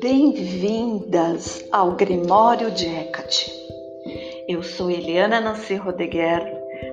[0.00, 3.50] Bem-vindas ao Grimório de Hecate.
[4.46, 6.44] Eu sou Eliana Nancy Rodeguer,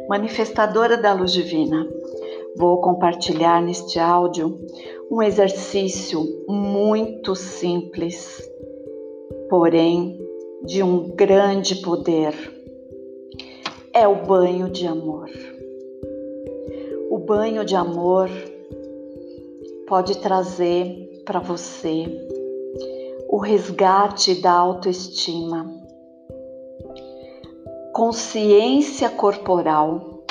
[0.07, 1.85] manifestadora da luz divina.
[2.55, 4.57] Vou compartilhar neste áudio
[5.11, 8.41] um exercício muito simples,
[9.49, 10.17] porém
[10.63, 12.58] de um grande poder.
[13.93, 15.29] É o banho de amor.
[17.09, 18.29] O banho de amor
[19.87, 22.05] pode trazer para você
[23.27, 25.71] o resgate da autoestima,
[27.93, 30.23] consciência corporal.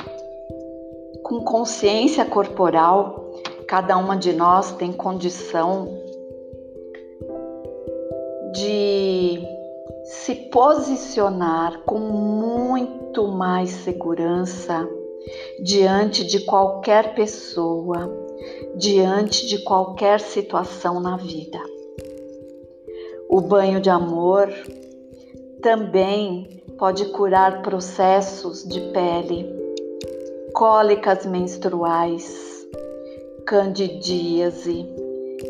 [1.22, 3.32] Com consciência corporal,
[3.66, 5.88] cada uma de nós tem condição
[8.52, 9.17] de
[10.28, 14.86] se posicionar com muito mais segurança
[15.62, 18.14] diante de qualquer pessoa,
[18.76, 21.58] diante de qualquer situação na vida.
[23.30, 24.52] O banho de amor
[25.62, 29.50] também pode curar processos de pele,
[30.52, 32.68] cólicas menstruais,
[33.46, 34.86] candidíase,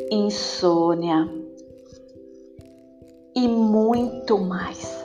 [0.09, 1.48] insônia
[3.39, 4.99] e muito mais.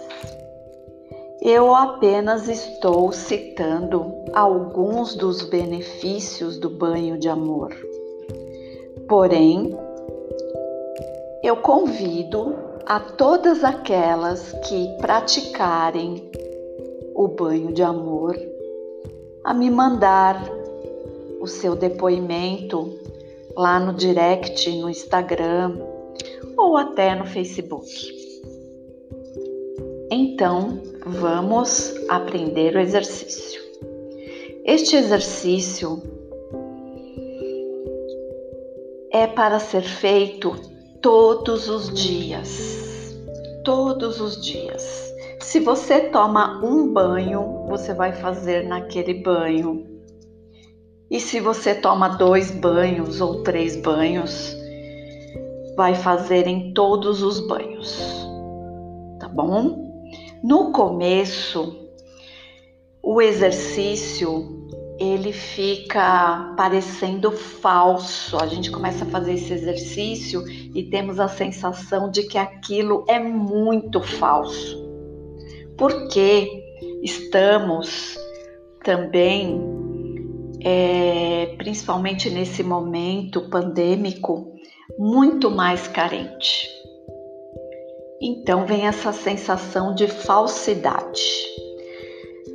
[1.39, 7.71] Eu apenas estou citando alguns dos benefícios do banho de amor.
[9.07, 9.77] Porém,
[11.43, 12.55] eu convido
[12.87, 16.31] a todas aquelas que praticarem
[17.13, 18.35] o banho de amor
[19.43, 20.43] a me mandar
[21.39, 22.97] o seu depoimento
[23.55, 25.77] lá no direct no Instagram
[26.57, 28.22] ou até no Facebook.
[30.15, 33.59] Então, vamos aprender o exercício.
[34.63, 36.03] Este exercício
[39.11, 40.53] é para ser feito
[41.01, 43.17] todos os dias.
[43.65, 45.11] Todos os dias.
[45.39, 49.83] Se você toma um banho, você vai fazer naquele banho.
[51.09, 54.55] E se você toma dois banhos ou três banhos,
[55.75, 57.97] vai fazer em todos os banhos.
[59.19, 59.91] Tá bom?
[60.43, 61.89] No começo,
[63.01, 64.67] o exercício
[64.99, 68.35] ele fica parecendo falso.
[68.35, 70.43] A gente começa a fazer esse exercício
[70.75, 74.83] e temos a sensação de que aquilo é muito falso.
[75.77, 76.61] Porque
[77.01, 78.17] estamos
[78.83, 79.61] também,
[80.61, 84.53] é, principalmente nesse momento pandêmico,
[84.99, 86.67] muito mais carente.
[88.25, 91.21] Então vem essa sensação de falsidade.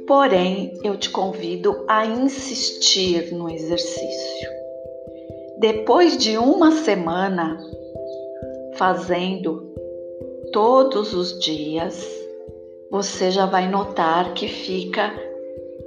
[0.07, 4.49] Porém, eu te convido a insistir no exercício.
[5.59, 7.59] Depois de uma semana
[8.77, 9.71] fazendo
[10.55, 12.03] todos os dias,
[12.91, 15.13] você já vai notar que fica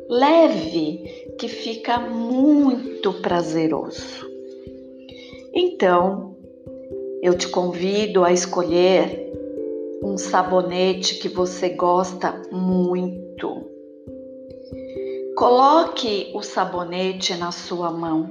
[0.08, 4.30] leve, que fica muito prazeroso.
[5.56, 6.36] Então,
[7.24, 9.31] eu te convido a escolher
[10.04, 13.72] um sabonete que você gosta muito
[15.42, 18.30] Coloque o sabonete na sua mão.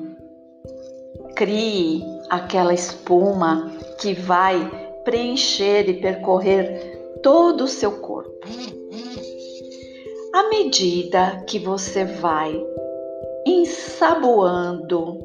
[1.34, 4.70] Crie aquela espuma que vai
[5.02, 8.46] preencher e percorrer todo o seu corpo.
[10.32, 12.54] À medida que você vai
[13.44, 15.18] ensaboando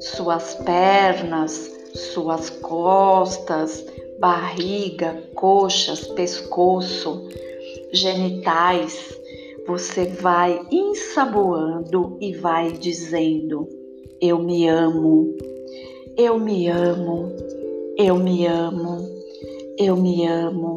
[0.00, 3.84] suas pernas, suas costas,
[4.18, 7.28] barriga, coxas, pescoço,
[7.92, 9.16] genitais,
[9.66, 13.68] você vai ensaboando e vai dizendo:
[14.20, 15.36] Eu me amo,
[16.16, 17.32] eu me amo,
[17.96, 18.98] eu me amo,
[19.78, 20.76] eu me amo,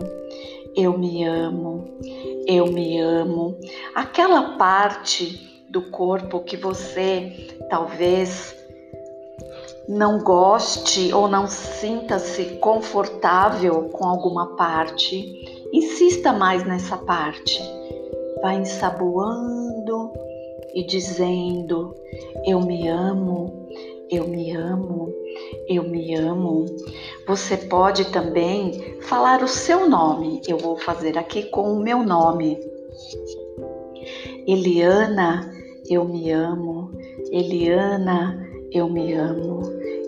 [0.76, 1.86] eu me amo,
[2.48, 3.58] eu me amo.
[3.96, 8.61] Aquela parte do corpo que você talvez
[9.92, 17.62] não goste ou não sinta-se confortável com alguma parte, insista mais nessa parte
[18.42, 20.12] vai ensaboando
[20.74, 21.94] e dizendo:
[22.46, 23.68] Eu me amo,
[24.10, 25.14] eu me amo,
[25.68, 26.66] eu me amo.
[27.28, 30.42] Você pode também falar o seu nome.
[30.48, 32.58] Eu vou fazer aqui com o meu nome.
[34.48, 35.54] Eliana,
[35.90, 36.92] eu me amo.
[37.32, 39.62] Eliana, eu me amo.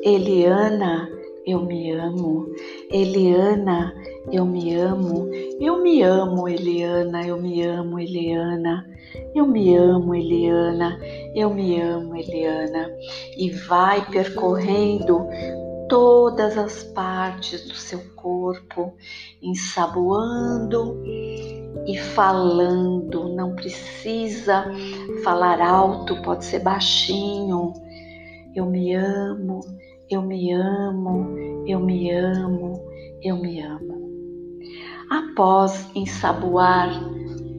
[0.04, 1.10] Eliana,
[1.46, 2.48] eu me amo.
[2.90, 3.94] Eliana,
[4.32, 5.30] Eu me amo,
[5.60, 8.86] eu me amo, Eliana, eu me amo, Eliana.
[9.36, 10.98] Eu me amo, Eliana,
[11.36, 12.90] eu me amo, Eliana.
[13.38, 15.28] E vai percorrendo
[15.90, 18.94] todas as partes do seu corpo,
[19.42, 21.04] ensaboando
[21.86, 23.30] e falando.
[23.36, 24.66] Não precisa
[25.24, 27.74] falar alto, pode ser baixinho.
[28.56, 29.62] Eu me amo,
[30.10, 31.36] eu me amo,
[31.66, 32.80] eu me amo,
[33.22, 34.04] eu me amo.
[35.10, 36.92] Após ensaboar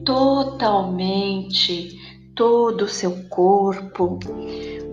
[0.05, 1.99] totalmente
[2.33, 4.19] todo o seu corpo,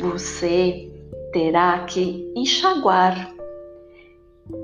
[0.00, 0.90] você
[1.32, 3.32] terá que enxaguar.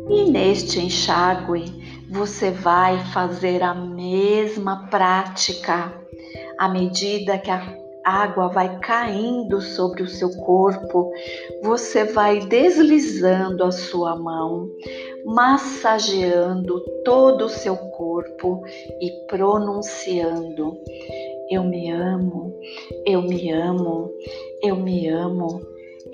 [0.08, 1.64] E neste enxágue,
[2.10, 5.92] você vai fazer a mesma prática
[6.58, 11.12] à medida que a água vai caindo sobre o seu corpo,
[11.62, 14.70] você vai deslizando a sua mão,
[15.26, 18.62] massageando todo o seu corpo
[19.00, 20.78] e pronunciando:
[21.50, 22.54] Eu me amo,
[23.06, 24.10] eu me amo,
[24.62, 25.60] eu me amo,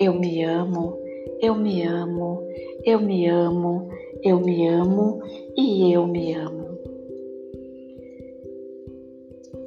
[0.00, 0.98] eu me amo,
[1.40, 2.42] eu me amo,
[2.84, 3.88] eu me amo,
[4.22, 5.22] eu me amo
[5.56, 6.64] e eu me amo.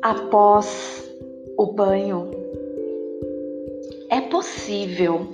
[0.02, 1.07] Após
[1.58, 2.30] o banho,
[4.10, 5.28] é possível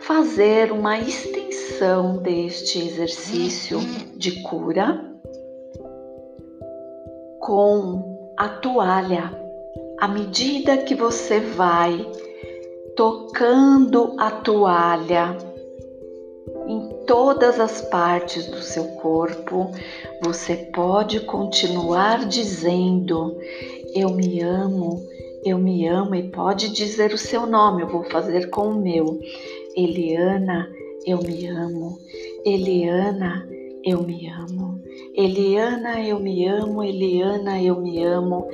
[0.00, 3.78] fazer uma extensão deste exercício
[4.16, 5.00] de cura
[7.40, 9.32] com a toalha.
[9.98, 12.04] À medida que você vai
[12.96, 15.36] tocando a toalha
[16.66, 19.70] em todas as partes do seu corpo,
[20.22, 23.36] você pode continuar dizendo:
[23.96, 25.02] Eu me amo,
[25.42, 29.18] eu me amo, e pode dizer o seu nome, eu vou fazer com o meu.
[29.74, 30.70] Eliana,
[31.06, 31.98] eu me amo.
[32.44, 33.48] Eliana,
[33.82, 34.82] eu me amo.
[35.14, 36.84] Eliana, eu me amo.
[36.84, 38.46] Eliana, eu me amo.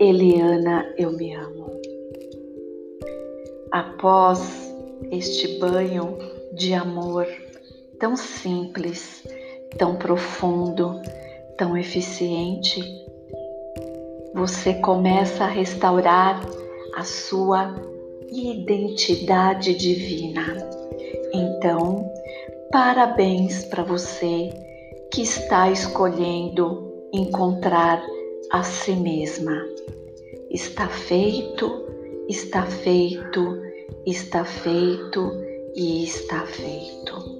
[0.00, 1.80] Eliana, eu me amo.
[3.70, 4.74] Após
[5.12, 6.18] este banho
[6.54, 7.24] de amor,
[8.00, 9.22] tão simples,
[9.78, 11.00] tão profundo,
[11.56, 12.82] tão eficiente,
[14.34, 16.40] você começa a restaurar
[16.94, 17.74] a sua
[18.30, 20.56] identidade divina.
[21.32, 22.10] Então,
[22.70, 24.50] parabéns para você
[25.12, 28.02] que está escolhendo encontrar
[28.50, 29.64] a si mesma.
[30.50, 31.84] Está feito,
[32.28, 33.60] está feito,
[34.06, 35.32] está feito
[35.74, 37.37] e está feito.